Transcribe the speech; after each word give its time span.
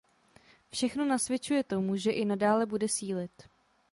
Všechno 0.69 1.05
nasvědčuje 1.05 1.63
tomu, 1.63 1.95
že 1.97 2.11
i 2.11 2.25
nadále 2.25 2.65
bude 2.65 2.87
sílit. 2.89 3.31